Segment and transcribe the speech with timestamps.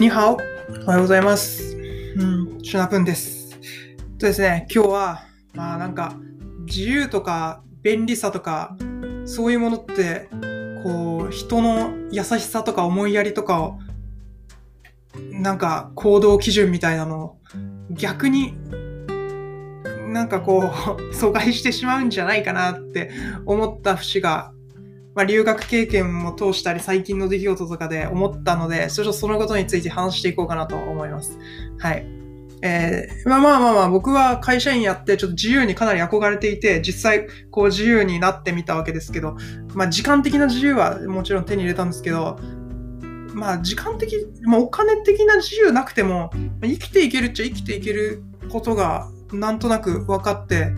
[0.00, 0.38] にハオ
[0.84, 1.76] おはようございます。
[2.16, 3.50] うん、シュナプンです。
[4.18, 6.14] とですね、今日は、まあなんか、
[6.64, 8.78] 自由とか便利さとか、
[9.26, 10.30] そういうものって、
[10.82, 13.78] こう、人の優しさとか思いやりとかを、
[15.32, 17.36] なんか行動基準みたいなのを、
[17.90, 18.54] 逆に、
[20.08, 20.62] なんかこう、
[21.12, 23.10] 阻害してしまうんじゃないかなって
[23.44, 24.54] 思った節が
[25.20, 31.38] まあ、留学経験も通したり最近の出来事とかで思ったので、それとそのことについて話していこうかなと思います。
[31.78, 32.06] はい。
[32.62, 39.36] えー、まあまあまあまあ、僕は会社員やってちょっと自由にかなり憧れていて、実際こう自由になってみたわけですけど、
[39.74, 42.38] まあ時間的な自由はもちろん手に入れたんですけど、
[43.34, 46.30] まあ時間的、まあお金的な自由なくても、
[46.62, 50.72] 生きていけるっちゃ生きていけることがなんとなく分かって、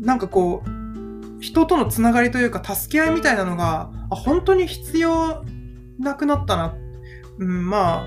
[0.00, 0.73] なんかこう、
[1.44, 5.44] 人とのつながりというか助け合いみたいなのが本当に必要
[5.98, 6.74] なくなったな、
[7.38, 8.06] うん、ま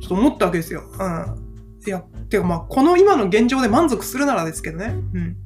[0.00, 0.84] ちょっと思ったわけですよ。
[0.92, 5.36] うん、いやてかまあこの今の現状で満足するならですけどね、うん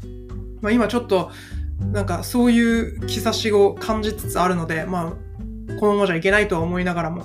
[0.60, 1.30] まあ、今ちょっと
[1.78, 7.24] なんかそういう兆しを感じつつあるのでまあこのままじゃいけないとは思いながらも。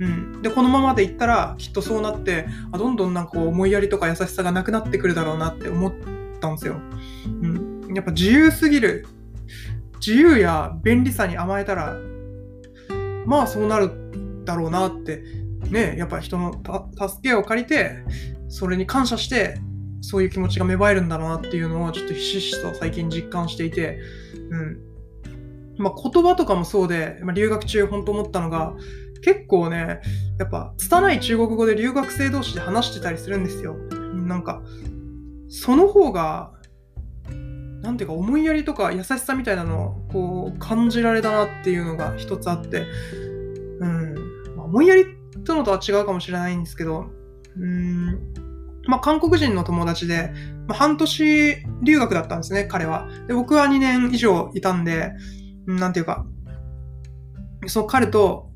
[0.00, 5.92] うん、でこのままでいったらきっとそうなってあどんどんなんかこう思いやりとか優しさがなくなってくるだろうなって思っ
[6.40, 6.80] たんですよ。
[7.42, 9.06] うん、やっぱ自由すぎる
[10.06, 11.96] 自由や便利さに甘えたら
[13.24, 15.22] まあそうなるだろうなって
[15.70, 16.52] ねやっぱ人の
[16.92, 18.04] 助けを借りて
[18.48, 19.58] それに感謝して
[20.02, 23.98] そういう気持ちが芽生えるんだろうなっていうのをちょっとひしひしと最近実感していて、
[24.50, 24.78] うん。
[25.78, 28.74] まあ、言葉とかもそうで、まあ、留学中本当思ったのが
[29.22, 30.00] 結構ね
[30.38, 33.74] やっぱ拙い中国語で留学生同士で話してたりするんですよ。
[34.26, 34.62] なんか
[35.48, 36.52] その方が
[37.84, 42.86] なんていうか思いやりとか優しさみたいなのをこう感じられたなっていうのが一つあって、
[43.78, 44.14] うん、
[44.58, 45.04] 思いやり
[45.44, 47.04] とのとは違うかもしれないんですけど、
[47.58, 48.32] うん、
[48.86, 50.32] まあ、韓国人の友達で、
[50.66, 53.06] まあ、半年留学だったんですね、彼は。
[53.28, 55.12] で、僕は2年以上いたんで、
[55.66, 56.24] なんていうか、
[57.66, 58.50] その彼と、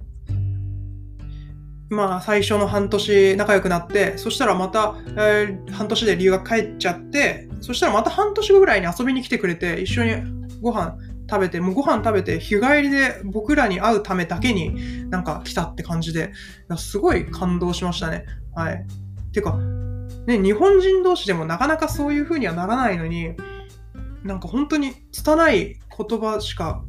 [1.91, 10.13] まあ、最初の半年仲良くなって、そしたらまた、えー、半年で留学帰っちゃって、そしたらまた半年後ぐらいに遊びに来てくれて、一緒に
[10.61, 10.97] ご飯
[11.31, 16.33] 食べて、もうご飯食べて、日帰りで僕らに会うためだけになんか来たって感じで、
[16.77, 18.27] すごい感動しましたね。
[18.55, 18.87] はい。
[19.33, 19.57] てか、
[20.27, 23.35] ね、日本人同士でもなかなかそういう風にはならないのに、
[24.25, 26.83] なんか本当に拙い言葉しか、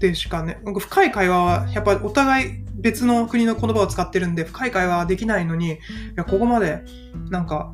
[0.00, 5.78] でしかね、なんか深い会話はやっぱお互い別の国の言葉を使ってるんで深い会話はできないのに、い
[6.16, 6.84] や、ここまで
[7.30, 7.72] なんか、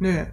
[0.00, 0.32] ね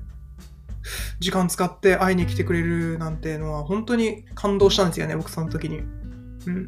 [1.20, 5.80] 時間使って会いに来てくれるなんてのは本当に感動したんですよね、僕その時に。
[6.48, 6.68] うん。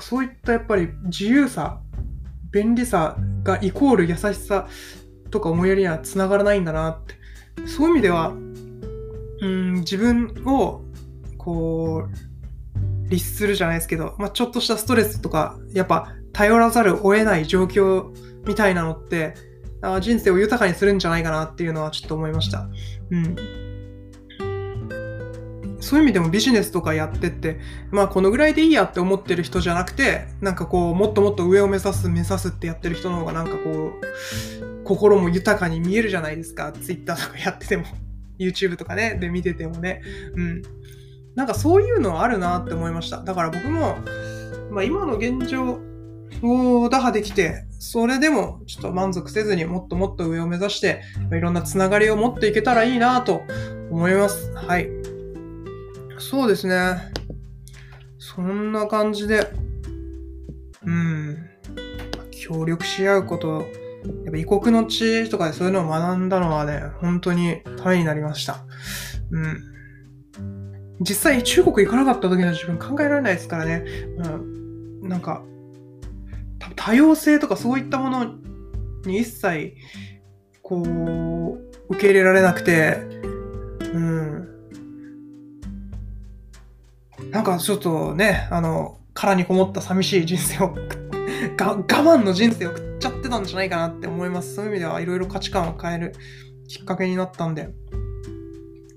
[0.00, 1.80] そういったやっぱり自由さ、
[2.50, 4.68] 便利さがイコール優しさ
[5.30, 7.14] とか思いやりにはつながらないんだなって。
[7.66, 8.28] そういう意味では、
[9.40, 10.82] うん、自分を
[11.38, 12.33] こう、
[13.14, 18.12] 律するじゃないですけど、まあ、ちょっとしたストレスとか、やっぱ頼らざるを得ない状況
[18.46, 19.34] みたいなのって、
[19.82, 22.68] あ人生を豊かにするんじゃないかなっていうのはちょっと思いました。
[23.10, 23.36] うん。
[25.80, 27.60] そういう意味でもビジネスとかやってって、
[27.90, 33.92] まあこのぐらいでいいやって思ってる人じゃなくて、なんかこう、もっともっと上を目指す、目指すってやってる人の方がなんかこ
[34.80, 36.72] う、心も豊かに見えるじゃないですか。
[36.72, 37.84] Twitter とかやってても、
[38.38, 40.00] YouTube とかね、で見ててもね。
[40.34, 40.62] うん。
[41.34, 43.22] なんかそういうのあるなって思いました。
[43.22, 43.96] だから僕も、
[44.70, 45.78] まあ今の現状
[46.42, 51.02] を打破できて、それでもちょっと満足せずにもっともっと上を目指して、
[51.32, 53.42] いろんなつながりを持っていけたらいいなと
[53.90, 54.52] 思います。
[54.54, 54.88] はい。
[56.18, 57.12] そうですね。
[58.18, 59.50] そんな感じで、
[60.84, 61.38] うん。
[62.30, 63.66] 協力し合うこと、
[64.24, 68.64] やっぱ異国の地とかでそういうのを学んだのはね、本当にためになりました。
[69.30, 69.62] うん。
[71.00, 73.84] 実際中国行かなかった時の自分考えられないですからね。
[75.02, 75.08] うん。
[75.08, 75.42] なんか、
[76.76, 78.34] 多様性とかそういったもの
[79.04, 79.74] に一切、
[80.62, 82.96] こう、受け入れられなくて、
[83.92, 84.48] うん。
[87.30, 90.74] なんかちょっとね、あの、殻にこもった寂しい人生を
[91.56, 94.54] が、我慢の人生を食っちゃってたんじゃないかなって思います。
[94.54, 96.12] そういう意味ではいろいろ価値観を変える
[96.68, 97.70] きっかけになったんで、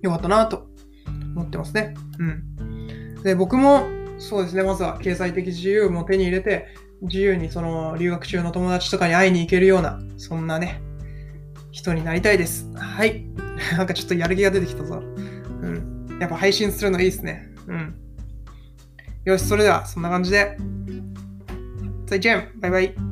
[0.01, 0.67] よかったなと
[1.37, 1.93] 思ってますね。
[2.19, 3.23] うん。
[3.23, 3.87] で、僕も、
[4.17, 6.67] そうですね、まずは経済的自由も手に入れて、
[7.01, 10.81] 自由にその留学中の友達とかに会いに行けるような、そんなね、
[11.71, 12.69] 人になりたいです。
[12.75, 13.25] はい。
[13.77, 15.01] なんかちょっとやる気が出てきたぞ。
[15.61, 16.17] うん。
[16.19, 17.49] やっぱ配信するのいいですね。
[17.67, 17.95] うん。
[19.25, 20.57] よし、それではそんな感じで。
[22.07, 23.06] 再见バイバイ。